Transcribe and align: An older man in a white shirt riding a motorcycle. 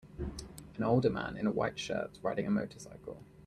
An 0.77 0.83
older 0.83 1.11
man 1.11 1.37
in 1.37 1.45
a 1.45 1.51
white 1.51 1.77
shirt 1.77 2.17
riding 2.23 2.47
a 2.47 2.49
motorcycle. 2.49 3.23